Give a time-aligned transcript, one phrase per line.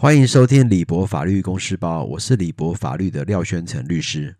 [0.00, 4.34] 欢迎收听李博法律公司包，我是李博法律的廖宣成律师。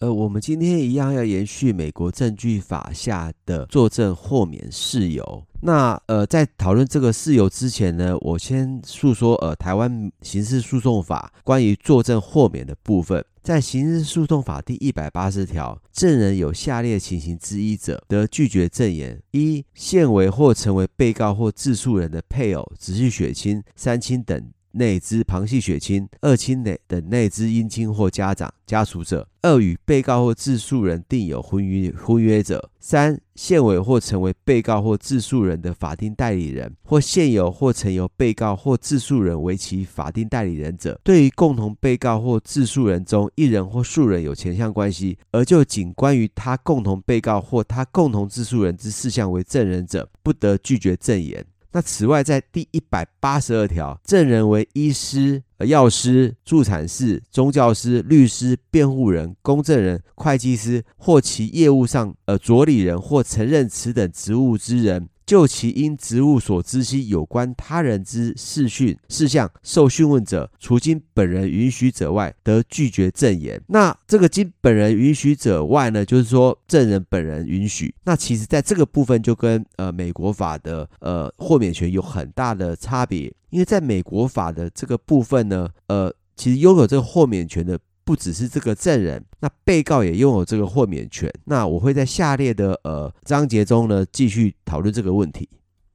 [0.00, 5.46] 呃，我们今天一样要延续美国证据法下的作证豁免事由。
[5.62, 13.24] 那呃，在讨论这个事由之前呢，我先述说呃，台湾刑事诉讼法关于作证豁免的部分。
[13.40, 24.50] 在刑事诉讼法第一百八十条，证人有下列情形之一者，得拒绝证言：一、现为或成为被告或自诉人的配偶、直系血亲、三亲等。
[24.74, 51.44] 内之旁系血亲、二亲内等内之姻亲或家长、家属者；二与被告或自诉人订有婚约婚约者；三现为或成为被告或自诉人的法定代理人，或现有或曾由被告或自诉人为其法定代理人者，对于共同被告或自诉人中一人或数人有前项关系，而就仅关于他共同被告或他共同自诉人之事项为证人者，不得拒绝证言。
[51.76, 65.08] 那此外，在第一百八十二条，证人为医师、药师、助产士、宗教师、律师、辩护人、公证人、会计师或其业务上呃着理人或承认此等职务之人。
[65.26, 73.60] 就其因职务所知悉有关他人之事讯事项受讯问者，除经本人允许者外，得拒绝证言。
[73.68, 77.94] 那这个经本人允许者外呢，就是说证人本人允许。
[78.04, 87.78] 那其实在这个部分就跟呃美国法的呃豁免权有很大的差别，因为在美国法的这个部分呢，呃，其实拥有这个豁免权的。
[88.04, 91.32] 不只是这个证人，那被告也拥有这个豁免权。
[91.46, 95.48] 那我会在下列的呃章节中呢继续讨论这个问题。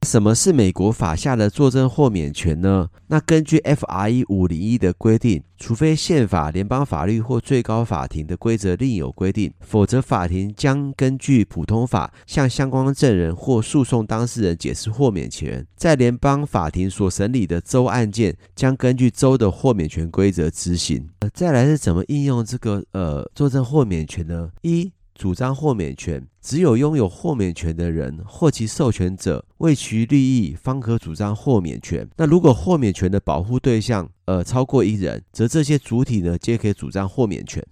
[0.06, 2.88] 什么是美国法下的作证豁免权呢？
[3.08, 4.24] 那根据 F.R.E.
[4.30, 15.66] 五零一的规定，除非宪法、联邦法律或最高法庭的规则另有规定，否则法庭将根据普通法向相关证人或诉讼当事人解释豁免权。
[15.76, 21.06] 在联邦法庭所审理的州案件，将根据州的豁免权规则执行。
[21.18, 24.50] 呃，再来是怎么应用这个呃作证豁免权呢？
[24.62, 24.90] 一
[25.20, 32.08] 主张豁免权，只有拥有豁免权的人或其授权者为其利益，方可主张豁免权。
[32.16, 37.62] 那如果豁免权的保护对象呃超过一人，则这些主体呢皆可以主张豁免权。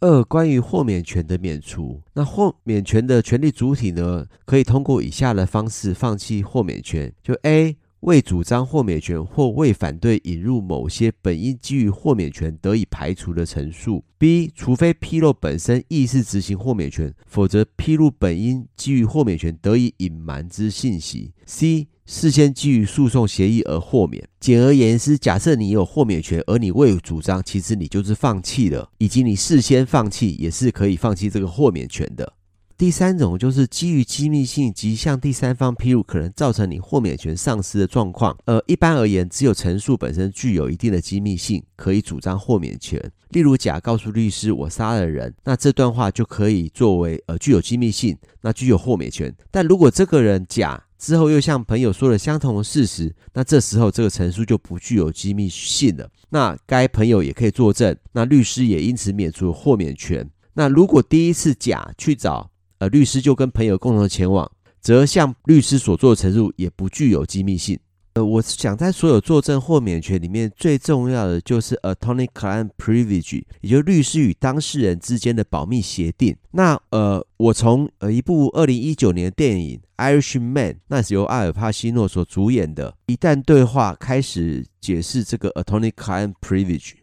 [0.00, 7.76] 二、关于豁免权的免除，那豁免权的权利主体呢，可以通过以下的方式放弃豁免权：就 A。
[8.00, 14.04] 未主张豁免权或未反对引入某些本应基于豁免权得以排除的陈述。
[14.16, 14.50] B.
[14.54, 21.32] 除非披露本身意思执行豁免权，否则披露本应基于豁免权得以隐瞒之信息。
[21.44, 21.88] C.
[22.06, 24.26] 事先基于诉讼协议而豁免。
[24.40, 32.32] 简而言之，假设你有豁免权，而你未主张，其实你就是放弃了，以及你事先放弃也是可以放弃这个豁免权的。
[32.78, 38.38] 第三种就是基于机密性及向第三方披露可能造成你豁免权丧失的状况。
[38.44, 43.02] 呃，一般而言，只有陈述本身具有一定的机密性，可以主张豁免权。
[43.30, 49.34] 例如，甲告诉律师我杀了人，那这段话就可以作为呃具有机密性，那具有豁免权。
[49.50, 56.08] 但如果这个人甲之后又向朋友说了相同的事实，那这时候这个陈述就不具有机密性了。
[56.28, 60.30] 那该朋友也可以作证，那律师也因此免除豁免权。
[60.54, 64.50] 那如果第一次甲去找呃，律师就跟朋友共同前往，
[64.80, 67.78] 则向律师所做的陈述也不具有机密性。
[68.14, 76.36] 呃，我想在所有作证豁免权里面，最重要的就是 attorney-client privilege，也就是律师与当事人之间的保密协定。
[76.52, 79.80] 那呃，我从呃一部二零一九年的电影
[80.20, 86.94] 《Irishman》，那是由阿尔帕西诺所主演的，一旦对话开始解释这个 attorney-client privilege。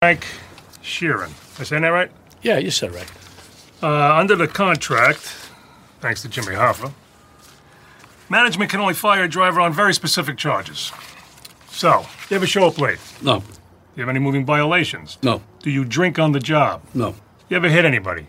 [0.00, 0.22] Frank
[0.82, 2.08] Sheeran, I say that right?
[2.42, 3.06] Yeah, you said right.
[3.82, 5.18] Uh, under the contract,
[6.00, 6.92] thanks to Jimmy Hoffa,
[8.28, 10.92] management can only fire a driver on very specific charges.
[11.68, 12.98] So, do you ever show up late?
[13.22, 13.40] No.
[13.40, 13.46] Do
[13.96, 15.18] you have any moving violations?
[15.22, 15.42] No.
[15.62, 16.82] Do you drink on the job?
[16.94, 17.14] No.
[17.48, 18.26] You ever hit anybody?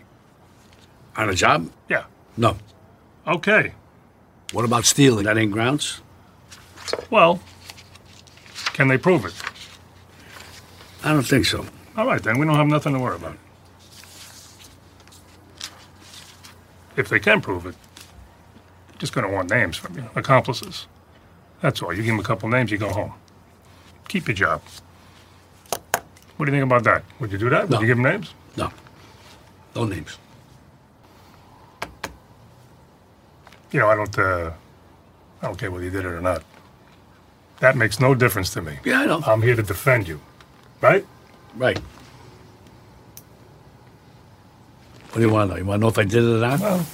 [1.16, 1.70] On a job?
[1.88, 2.04] Yeah.
[2.36, 2.56] No.
[3.26, 3.72] Okay.
[4.52, 5.24] What about stealing?
[5.24, 6.00] That ain't grounds?
[7.10, 7.40] Well,
[8.74, 9.34] can they prove it?
[11.04, 11.66] I don't think so.
[11.96, 12.38] All right, then.
[12.38, 13.36] We don't have nothing to worry about.
[16.98, 17.76] If they can prove it,
[18.98, 20.88] just going to want names from you, accomplices.
[21.62, 21.92] That's all.
[21.92, 23.14] You give them a couple names, you go home.
[24.08, 24.62] Keep your job.
[26.36, 27.04] What do you think about that?
[27.20, 27.68] Would you do that?
[27.68, 28.34] Would you give them names?
[28.56, 28.72] No.
[29.76, 30.18] No names.
[33.70, 34.18] You know, I don't.
[34.18, 34.52] Uh,
[35.40, 36.42] I don't care whether you did it or not.
[37.60, 38.78] That makes no difference to me.
[38.84, 39.22] Yeah, I know.
[39.26, 40.20] I'm here to defend you,
[40.80, 41.06] right?
[41.54, 41.78] Right.
[45.18, 45.58] What do you want to know?
[45.58, 46.60] You want to know if I did it or not?
[46.60, 46.86] Well,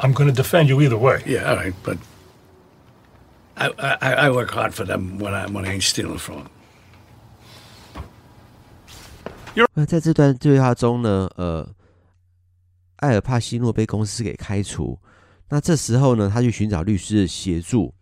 [0.00, 1.22] I'm going to defend you either way.
[1.24, 1.98] Yeah, all right, but
[3.56, 6.50] I, I, I work hard for them when I, when I ain't stealing from them.
[9.74, 11.64] 那在这段对话中呢，呃，
[12.96, 14.98] 艾尔帕西诺被公司给开除。
[15.48, 17.94] 那这时候呢，他去寻找律师的协助。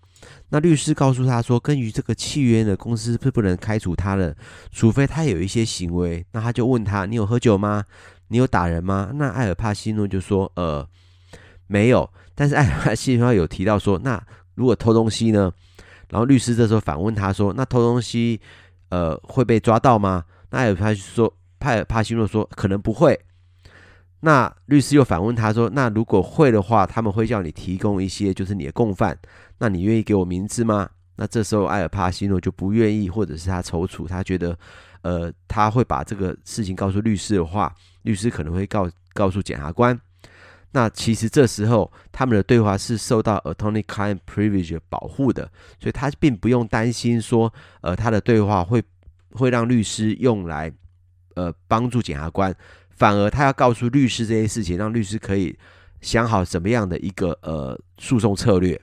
[0.50, 4.36] 那律师告诉他说，根据这个契约呢，公司是不能开除他的，
[4.70, 6.24] 除非他有一些行为。
[6.32, 7.84] 那他就问他：“你有喝酒吗？
[8.28, 10.86] 你有打人吗？”那艾尔帕西诺就说：“呃，
[11.66, 14.22] 没有。”但是艾尔帕西诺有提到说：“那
[14.54, 15.52] 如果偷东西呢？”
[16.08, 18.40] 然后律师这时候反问他说：“那偷东西，
[18.90, 23.19] 呃，会被抓到吗？”那艾尔帕说：“派尔帕西诺说可能不会。”
[24.24, 29.19] 那律师又反问他说：“那如果会的话，他们会叫你提供一些，就是你的共犯。”
[29.58, 30.88] 那你愿意给我名字吗？
[31.16, 34.56] 那这时候埃尔帕西诺就不愿意，或者是他踌躇，他觉得，
[35.02, 40.00] 呃，他会把这个事情告诉律师的话，律师可能会告告诉检察官。
[40.70, 47.52] 那其实这时候他们的对话是受到 attorney-client privilege 保护的，所以他并不用担心说，
[47.82, 48.82] 呃，他的对话会
[49.32, 50.72] 会让律师用来，
[51.34, 52.54] 呃，帮助检察官，
[53.02, 55.58] 反而他要告诉律师这些事情，让律师可以
[56.00, 58.81] 想好怎么样的一个呃诉讼策略。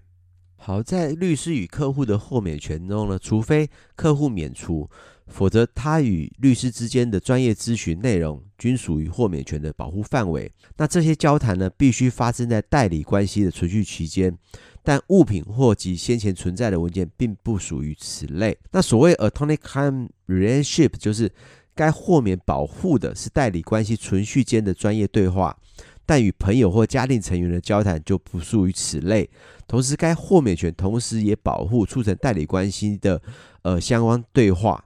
[0.57, 4.89] 好，在律师与客户的豁免权中呢，除非客户免除，
[5.27, 10.51] 否则他与律师之间的专业咨询内容均属于豁免权的保护范围。
[10.75, 14.37] 那这些交谈呢，必须发生在代理关系的存续期间，
[14.83, 18.57] 但物品或及先前存在的文件并不属于此类。
[18.73, 21.31] 那所谓 attorney-client relationship，就是
[21.79, 25.55] 该豁免保护的是代理关系存续间的专业对话。
[26.05, 29.29] 但与朋友或家庭成员的交谈就不属于此类。
[29.65, 33.21] 同时，该豁免权同时也保护促成代理关系的
[33.61, 34.83] 呃相关对话。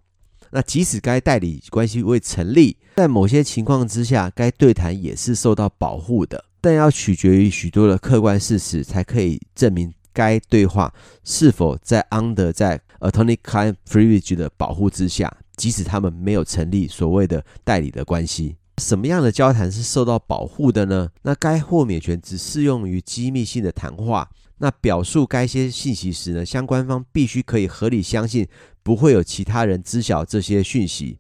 [0.52, 6.46] 那即使该代理关系未成立，在某些情况之下，该对谈也是受到保护的。
[6.62, 10.94] 但要取决于许多的客观事实，才可以证明该对话
[11.24, 12.80] 是否在 under 在
[13.10, 18.56] attorney-client privilege 的保护之下，即使他们没有成立所谓的代理的关系。
[18.80, 21.10] 什么样的交谈是受到保护的呢？
[21.22, 24.30] 那该豁免权只适用于机密性的谈话。
[24.58, 28.48] 那表述该些信息时呢，相关方必须可以合理相信
[28.82, 31.18] 不会有其他人知晓这些讯息。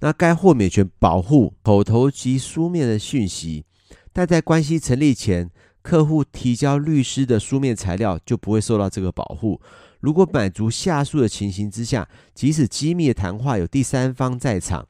[0.00, 3.64] 那该豁免权保护口头及书面的讯息，
[4.12, 5.50] 但在关系成立前，
[5.86, 9.60] 客户提交律师的书面材料就不会受到这个保护。
[10.00, 14.84] 如果满足下述的情形之下，即使机密的谈话有第三方在场。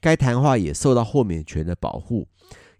[0.00, 2.26] 该谈话也受到豁免权的保护。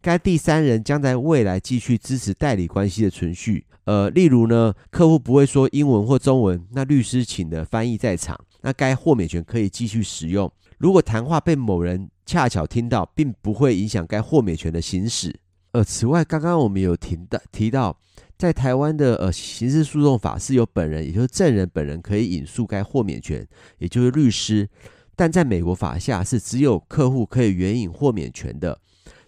[0.00, 3.66] 该第三人将在未来继续支持代理关系的存续。
[3.84, 10.50] 呃，例如呢，客户不会说英文或中文，那律师请的翻译在场，那该豁免权可以继续使用。
[10.78, 15.38] 如果谈话被某人恰巧听到，并不会影响该豁免权的行使。
[15.72, 17.98] 呃，此外，刚刚我们有提到提到，
[18.38, 23.46] 在台湾的呃刑事诉讼法是由本人，也就是证人本人可以引述该豁免权，
[23.78, 24.68] 也就是律师。
[25.14, 28.80] 但在美国法下是只有客户可以援引豁免权的，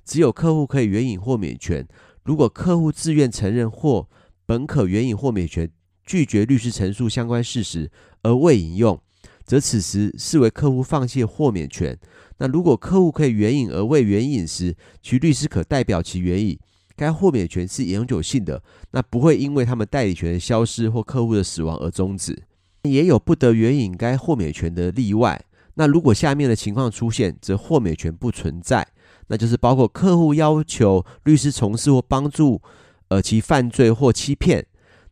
[0.05, 1.87] 只有客户可以援引豁免权。
[2.23, 4.09] 如果客户自愿承认或
[4.47, 5.71] 本可援引豁免权，
[6.05, 7.91] 拒绝律师陈述相关事实
[8.23, 9.03] 而未引用，
[9.51, 11.99] 则此时视为客户放弃豁免权。
[12.39, 16.57] 那如果客户可以援引而未援引时，其律师可代表其援引，
[16.95, 22.41] 该豁免权是永久性的，那不会因为他们代理权的消失或客户的死亡而终止。
[22.83, 25.45] 也有不得援引该豁免权的例外。
[25.75, 28.87] 那如果下面的情况出现，则豁免权不存在，
[29.27, 32.63] 那就是包括客户要求律师从事或帮助
[33.09, 34.65] 呃其犯罪或欺骗。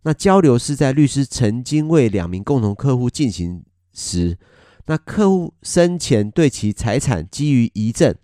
[0.02, 3.64] 那交流是在律师曾经为两名共同客户进行
[3.98, 4.38] 时，
[4.86, 8.14] 那客户生前对其财产基于遗赠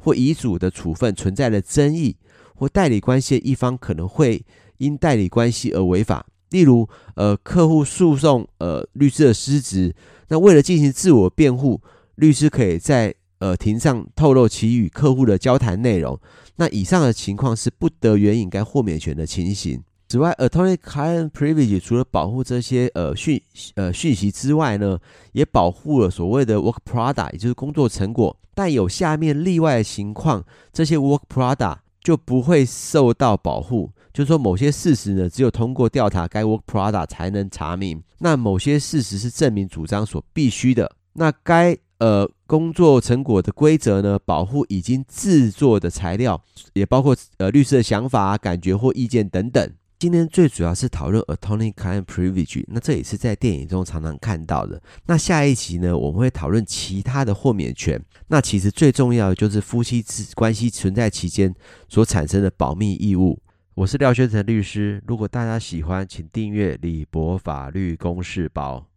[0.00, 2.16] 或遗嘱的处分存在的争议，
[2.56, 4.44] 或代理关系的一方可能会
[4.78, 6.26] 因代理关系而违法。
[6.50, 9.94] 例如，呃，客户诉讼呃律师的失职。
[10.28, 11.80] 那为了进行自我辩护，
[12.16, 16.18] 律师可以在呃庭上透露其与客户的交谈内容。
[16.56, 19.82] 那以上的情况是不得援引该豁免权的情形。
[20.10, 23.40] 此外，attorney-client privilege 除了保护这些呃讯
[23.76, 24.98] 呃讯息之外呢，
[25.30, 28.36] 也保护了所谓的 work product，也就是工作成果。
[28.52, 33.92] 但有下面例外的情况，这些 work product 就不会受到保护。
[34.12, 38.02] 就是说，某些事实呢，只有通过调查该 work product 才能查明。
[38.18, 40.90] 那某些事实是证明主张所必须的。
[41.12, 49.72] 那该呃工作成果的规则呢，保护已经制作的材料，也包括呃律师的想法、感觉或意见等等。
[50.00, 54.80] 今天最主要是讨论 attorney-client privilege，那这也是在电影中常常看到的。
[55.04, 58.02] 那下一集呢，我们会讨论其他的豁免权。
[58.28, 61.54] 那其实最重要的就是夫妻之关系存在期间
[61.86, 63.38] 所产生的保密义务。
[63.74, 68.89] 我是廖宣成律师，如果大家喜欢，请订阅李博法律公示包。